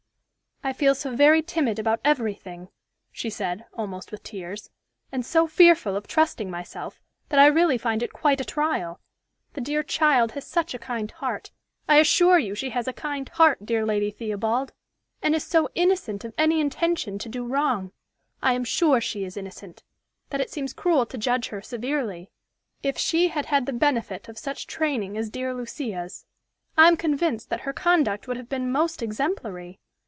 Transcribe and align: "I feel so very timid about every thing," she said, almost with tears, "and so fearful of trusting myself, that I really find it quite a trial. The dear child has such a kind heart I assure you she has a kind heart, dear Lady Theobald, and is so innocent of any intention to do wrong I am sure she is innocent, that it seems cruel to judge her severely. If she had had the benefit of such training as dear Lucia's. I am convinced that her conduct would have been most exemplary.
"I 0.63 0.73
feel 0.73 0.93
so 0.93 1.15
very 1.15 1.41
timid 1.41 1.79
about 1.79 2.01
every 2.05 2.35
thing," 2.35 2.69
she 3.11 3.31
said, 3.31 3.65
almost 3.73 4.11
with 4.11 4.21
tears, 4.21 4.69
"and 5.11 5.25
so 5.25 5.47
fearful 5.47 5.95
of 5.95 6.05
trusting 6.07 6.51
myself, 6.51 7.01
that 7.29 7.39
I 7.39 7.47
really 7.47 7.79
find 7.79 8.03
it 8.03 8.13
quite 8.13 8.39
a 8.39 8.45
trial. 8.45 8.99
The 9.53 9.61
dear 9.61 9.81
child 9.81 10.33
has 10.33 10.45
such 10.45 10.75
a 10.75 10.79
kind 10.79 11.09
heart 11.09 11.49
I 11.89 11.97
assure 11.97 12.37
you 12.37 12.53
she 12.53 12.69
has 12.69 12.87
a 12.87 12.93
kind 12.93 13.27
heart, 13.27 13.65
dear 13.65 13.83
Lady 13.87 14.11
Theobald, 14.11 14.71
and 15.19 15.33
is 15.33 15.43
so 15.43 15.67
innocent 15.73 16.23
of 16.23 16.33
any 16.37 16.61
intention 16.61 17.17
to 17.17 17.27
do 17.27 17.43
wrong 17.43 17.91
I 18.43 18.53
am 18.53 18.63
sure 18.63 19.01
she 19.01 19.23
is 19.25 19.35
innocent, 19.37 19.81
that 20.29 20.41
it 20.41 20.51
seems 20.51 20.73
cruel 20.75 21.07
to 21.07 21.17
judge 21.17 21.47
her 21.47 21.63
severely. 21.63 22.29
If 22.83 22.99
she 22.99 23.29
had 23.29 23.47
had 23.47 23.65
the 23.65 23.73
benefit 23.73 24.29
of 24.29 24.37
such 24.37 24.67
training 24.67 25.17
as 25.17 25.31
dear 25.31 25.55
Lucia's. 25.55 26.27
I 26.77 26.87
am 26.87 26.97
convinced 26.97 27.49
that 27.49 27.61
her 27.61 27.73
conduct 27.73 28.27
would 28.27 28.37
have 28.37 28.47
been 28.47 28.71
most 28.71 29.01
exemplary. 29.01 29.79